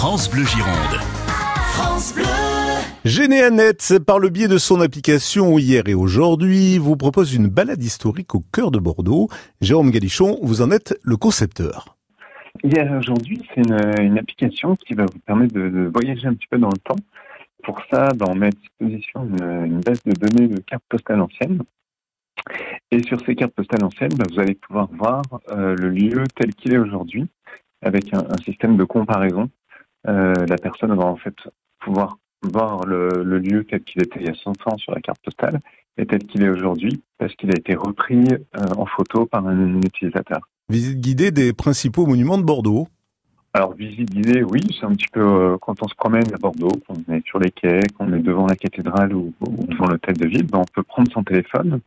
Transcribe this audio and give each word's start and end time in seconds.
France 0.00 0.30
Bleu 0.30 0.44
Gironde. 0.44 1.00
France 1.72 2.14
Bleu. 2.14 2.22
Généanet, 3.04 3.98
par 4.06 4.20
le 4.20 4.28
biais 4.28 4.46
de 4.46 4.56
son 4.56 4.80
application 4.80 5.58
hier 5.58 5.88
et 5.88 5.94
aujourd'hui, 5.94 6.78
vous 6.78 6.96
propose 6.96 7.34
une 7.34 7.48
balade 7.48 7.82
historique 7.82 8.32
au 8.36 8.44
cœur 8.52 8.70
de 8.70 8.78
Bordeaux. 8.78 9.26
Jérôme 9.60 9.90
Galichon, 9.90 10.38
vous 10.40 10.62
en 10.62 10.70
êtes 10.70 10.96
le 11.02 11.16
concepteur. 11.16 11.96
Hier 12.62 12.86
et 12.92 12.96
aujourd'hui, 12.96 13.42
c'est 13.48 13.60
une, 13.60 13.76
une 14.00 14.18
application 14.20 14.76
qui 14.76 14.94
va 14.94 15.04
vous 15.04 15.18
permettre 15.26 15.54
de, 15.54 15.68
de 15.68 15.90
voyager 15.92 16.28
un 16.28 16.34
petit 16.34 16.46
peu 16.48 16.58
dans 16.58 16.70
le 16.70 16.78
temps. 16.78 17.02
Pour 17.64 17.80
ça, 17.90 18.10
ben, 18.14 18.26
on 18.28 18.36
met 18.36 18.46
à 18.46 18.50
disposition 18.50 19.24
une, 19.24 19.64
une 19.66 19.80
base 19.80 20.00
de 20.04 20.12
données 20.12 20.46
de 20.46 20.60
cartes 20.60 20.84
postales 20.88 21.20
anciennes. 21.20 21.64
Et 22.92 23.02
sur 23.02 23.20
ces 23.26 23.34
cartes 23.34 23.52
postales 23.52 23.82
anciennes, 23.82 24.14
ben, 24.16 24.26
vous 24.32 24.38
allez 24.38 24.54
pouvoir 24.54 24.88
voir 24.92 25.22
euh, 25.50 25.74
le 25.74 25.90
lieu 25.90 26.22
tel 26.36 26.54
qu'il 26.54 26.72
est 26.72 26.78
aujourd'hui, 26.78 27.26
avec 27.82 28.14
un, 28.14 28.20
un 28.20 28.38
système 28.44 28.76
de 28.76 28.84
comparaison. 28.84 29.50
Euh, 30.08 30.34
la 30.48 30.56
personne 30.56 30.94
va 30.94 31.04
en 31.04 31.16
fait 31.16 31.36
pouvoir 31.80 32.18
voir 32.42 32.84
le, 32.86 33.22
le 33.24 33.38
lieu 33.38 33.64
tel 33.64 33.82
qu'il 33.82 34.02
était 34.02 34.20
il 34.20 34.26
y 34.26 34.30
a 34.30 34.34
100 34.34 34.52
ans 34.66 34.78
sur 34.78 34.94
la 34.94 35.00
carte 35.00 35.20
postale 35.22 35.60
et 35.98 36.06
tel 36.06 36.20
qu'il 36.20 36.42
est 36.42 36.48
aujourd'hui, 36.48 37.02
parce 37.18 37.34
qu'il 37.34 37.50
a 37.50 37.58
été 37.58 37.74
repris 37.74 38.24
euh, 38.30 38.60
en 38.76 38.86
photo 38.86 39.26
par 39.26 39.46
un 39.46 39.80
utilisateur. 39.80 40.40
Visite 40.68 41.00
guidée 41.00 41.30
des 41.30 41.52
principaux 41.52 42.06
monuments 42.06 42.38
de 42.38 42.44
Bordeaux. 42.44 42.86
Alors, 43.52 43.74
visite 43.74 44.10
guidée, 44.10 44.44
oui, 44.44 44.60
c'est 44.78 44.86
un 44.86 44.92
petit 44.92 45.08
peu 45.12 45.20
euh, 45.20 45.56
quand 45.60 45.82
on 45.82 45.88
se 45.88 45.94
promène 45.94 46.32
à 46.32 46.38
Bordeaux, 46.38 46.70
qu'on 46.86 47.12
est 47.12 47.26
sur 47.26 47.40
les 47.40 47.50
quais, 47.50 47.80
qu'on 47.96 48.12
est 48.12 48.20
devant 48.20 48.46
la 48.46 48.54
cathédrale 48.54 49.12
ou, 49.14 49.32
ou 49.40 49.66
devant 49.66 49.86
l'hôtel 49.86 50.16
de 50.16 50.26
ville, 50.26 50.46
ben, 50.46 50.58
on 50.60 50.64
peut 50.72 50.84
prendre 50.84 51.10
son 51.10 51.24
téléphone 51.24 51.80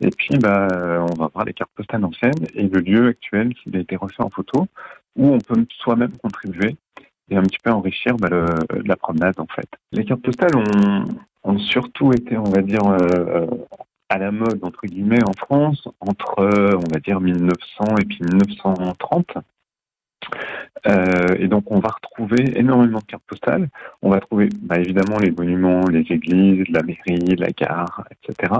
et 0.00 0.10
puis 0.10 0.38
bah, 0.38 0.68
euh, 0.72 0.98
on 1.10 1.14
va 1.14 1.28
voir 1.32 1.44
les 1.44 1.52
cartes 1.52 1.72
postales 1.74 2.04
anciennes 2.04 2.46
et 2.54 2.68
le 2.68 2.80
lieu 2.80 3.08
actuel 3.08 3.54
qui 3.54 3.74
a 3.74 3.80
été 3.80 3.96
refait 3.96 4.22
en 4.22 4.30
photo, 4.30 4.66
où 5.16 5.28
on 5.28 5.38
peut 5.38 5.66
soi-même 5.78 6.12
contribuer 6.18 6.76
et 7.30 7.36
un 7.36 7.42
petit 7.42 7.58
peu 7.62 7.70
enrichir 7.70 8.16
bah, 8.16 8.28
le, 8.30 8.46
la 8.84 8.96
promenade 8.96 9.38
en 9.38 9.46
fait. 9.46 9.68
Les 9.92 10.04
cartes 10.04 10.22
postales 10.22 10.56
ont, 10.56 11.04
ont 11.44 11.58
surtout 11.58 12.12
été, 12.12 12.36
on 12.36 12.44
va 12.44 12.62
dire, 12.62 12.84
euh, 12.86 13.46
à 14.08 14.18
la 14.18 14.30
mode 14.30 14.60
entre 14.62 14.86
guillemets 14.86 15.22
en 15.24 15.32
France 15.32 15.88
entre, 16.00 16.40
euh, 16.40 16.76
on 16.76 16.92
va 16.92 17.00
dire, 17.00 17.20
1900 17.20 17.96
et 18.00 18.04
puis 18.04 18.18
1930. 18.22 19.38
Euh, 20.86 21.34
et 21.38 21.48
donc 21.48 21.70
on 21.70 21.80
va 21.80 21.88
retrouver 21.88 22.58
énormément 22.58 22.98
de 22.98 23.04
cartes 23.04 23.24
postales. 23.26 23.68
On 24.02 24.10
va 24.10 24.20
trouver 24.20 24.48
bah, 24.62 24.78
évidemment 24.78 25.18
les 25.18 25.30
monuments, 25.30 25.84
les 25.88 26.06
églises, 26.10 26.64
la 26.70 26.82
mairie, 26.82 27.36
la 27.36 27.50
gare, 27.50 28.04
etc. 28.10 28.52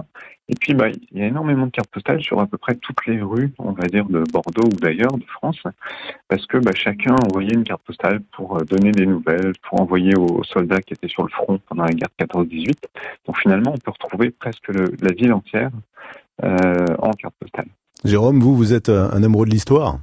Et 0.49 0.55
puis 0.59 0.75
bah, 0.75 0.89
il 0.89 1.19
y 1.19 1.23
a 1.23 1.27
énormément 1.27 1.67
de 1.67 1.71
cartes 1.71 1.91
postales 1.91 2.21
sur 2.23 2.41
à 2.41 2.47
peu 2.47 2.59
près 2.59 2.75
toutes 2.77 3.07
les 3.07 3.21
rues, 3.21 3.53
on 3.59 3.73
va 3.73 3.85
dire, 3.85 4.07
de 4.07 4.25
Bordeaux 4.33 4.67
ou 4.67 4.81
d'ailleurs 4.81 5.17
de 5.17 5.25
France, 5.25 5.63
parce 6.29 6.47
que 6.47 6.59
bah, 6.59 6.73
chacun 6.75 7.15
envoyait 7.27 7.55
une 7.55 7.65
carte 7.65 7.83
postale 7.83 8.21
pour 8.33 8.57
euh, 8.57 8.65
donner 8.65 8.91
des 8.91 9.07
nouvelles, 9.07 9.53
pour 9.69 9.81
envoyer 9.81 10.15
aux 10.17 10.43
soldats 10.45 10.81
qui 10.81 10.95
étaient 10.95 11.09
sur 11.09 11.23
le 11.23 11.29
front 11.29 11.61
pendant 11.69 11.85
la 11.85 11.93
guerre 11.93 12.09
14-18. 12.19 12.73
Donc 13.27 13.39
finalement 13.39 13.73
on 13.75 13.79
peut 13.79 13.91
retrouver 13.91 14.31
presque 14.31 14.69
la 14.69 15.13
ville 15.13 15.33
entière 15.33 15.71
euh, 16.43 16.87
en 16.99 17.11
carte 17.11 17.35
postale. 17.39 17.67
Jérôme, 18.05 18.39
vous, 18.41 18.57
vous 18.57 18.75
êtes 18.75 18.91
un 18.91 19.23
amoureux 19.25 19.47
de 19.47 19.51
l'histoire? 19.51 19.99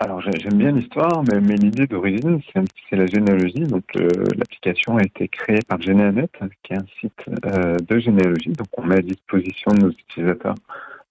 Alors 0.00 0.22
j'aime 0.22 0.54
bien 0.54 0.72
l'histoire, 0.72 1.22
mais, 1.30 1.40
mais 1.42 1.56
l'idée 1.56 1.86
d'origine, 1.86 2.40
c'est 2.88 2.96
la 2.96 3.06
généalogie. 3.06 3.64
Donc 3.64 3.84
l'application 3.94 4.96
a 4.96 5.02
été 5.02 5.28
créée 5.28 5.60
par 5.68 5.80
Généanet, 5.80 6.28
qui 6.62 6.72
est 6.72 6.76
un 6.76 6.86
site 6.98 7.22
euh, 7.44 7.76
de 7.86 7.98
généalogie. 7.98 8.48
Donc 8.52 8.68
on 8.78 8.82
met 8.82 8.96
à 8.96 9.02
disposition 9.02 9.72
de 9.72 9.82
nos 9.82 9.90
utilisateurs 9.90 10.54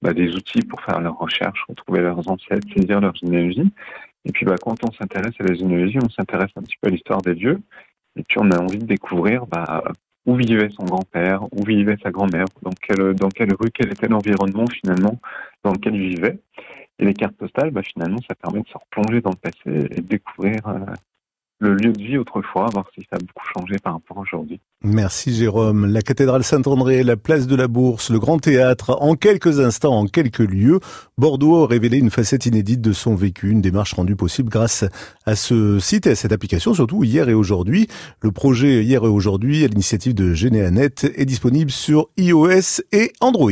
bah, 0.01 0.11
des 0.13 0.33
outils 0.35 0.63
pour 0.63 0.81
faire 0.81 0.99
leurs 1.01 1.19
recherches, 1.19 1.63
retrouver 1.69 2.01
leurs 2.01 2.27
ancêtres, 2.27 2.67
saisir 2.75 2.99
leur 2.99 3.13
généalogie. 3.13 3.71
Et 4.25 4.31
puis 4.31 4.47
bah, 4.47 4.55
quand 4.59 4.83
on 4.83 4.91
s'intéresse 4.91 5.35
à 5.39 5.43
la 5.43 5.53
généalogie, 5.53 5.99
on 6.03 6.09
s'intéresse 6.09 6.51
un 6.55 6.63
petit 6.63 6.77
peu 6.81 6.87
à 6.87 6.91
l'histoire 6.91 7.21
des 7.21 7.35
lieux. 7.35 7.61
Et 8.15 8.23
puis 8.23 8.39
on 8.39 8.49
a 8.49 8.57
envie 8.57 8.79
de 8.79 8.87
découvrir 8.87 9.45
bah, 9.45 9.83
où 10.25 10.35
vivait 10.35 10.69
son 10.69 10.85
grand-père, 10.85 11.43
où 11.51 11.63
vivait 11.63 11.97
sa 12.03 12.09
grand-mère, 12.11 12.45
dans 12.63 12.71
quelle, 12.71 13.13
dans 13.13 13.29
quelle 13.29 13.53
rue, 13.53 13.69
quel 13.71 13.91
était 13.91 14.07
l'environnement 14.07 14.65
finalement 14.67 15.19
dans 15.64 15.73
lequel 15.73 15.95
il 15.95 16.09
vivait. 16.09 16.39
Et 16.99 17.05
les 17.05 17.14
cartes 17.14 17.36
postales, 17.36 17.71
bah, 17.71 17.82
finalement, 17.82 18.20
ça 18.27 18.36
permet 18.36 18.61
de 18.61 18.67
se 18.67 18.77
replonger 18.77 19.21
dans 19.21 19.32
le 19.32 19.36
passé 19.37 19.87
et 19.92 20.02
de 20.02 20.08
découvrir 20.08 20.60
euh, 20.67 20.80
le 21.60 21.73
lieu 21.73 21.92
de 21.92 22.02
vie 22.02 22.17
autrefois, 22.17 22.67
voir 22.71 22.86
si 22.95 23.02
ça 23.10 23.17
a 23.17 23.20
beaucoup 23.20 23.45
changé 23.54 23.76
par 23.83 23.93
rapport 23.93 24.17
aujourd'hui. 24.17 24.60
Merci 24.82 25.33
Jérôme. 25.33 25.86
La 25.92 26.02
cathédrale 26.02 26.43
Saint-André, 26.43 27.04
la 27.04 27.17
place 27.17 27.48
de 27.48 27.55
la 27.55 27.67
Bourse, 27.67 28.11
le 28.11 28.20
Grand 28.20 28.39
Théâtre, 28.39 28.98
en 29.02 29.15
quelques 29.15 29.59
instants, 29.59 29.98
en 29.98 30.05
quelques 30.05 30.39
lieux, 30.39 30.80
Bordeaux 31.17 31.64
a 31.64 31.67
révélé 31.67 31.98
une 31.98 32.11
facette 32.11 32.45
inédite 32.45 32.80
de 32.80 32.93
son 32.93 33.15
vécu, 33.15 33.49
une 33.49 33.61
démarche 33.61 33.93
rendue 33.93 34.15
possible 34.15 34.49
grâce 34.49 34.86
à 35.26 35.36
ce 35.36 35.80
site 35.80 36.08
et 36.08 36.11
à 36.11 36.15
cette 36.15 36.32
application, 36.32 36.73
surtout 36.73 37.04
hier 37.04 37.27
et 37.27 37.33
aujourd'hui. 37.33 37.88
Le 38.21 38.32
projet 38.32 38.83
hier 38.83 39.04
et 39.04 39.09
aujourd'hui, 39.09 39.65
à 39.65 39.67
l'initiative 39.67 40.15
de 40.15 40.33
Généanet, 40.33 40.95
est 41.15 41.26
disponible 41.26 41.71
sur 41.71 42.08
iOS 42.17 42.82
et 42.93 43.11
Android. 43.20 43.52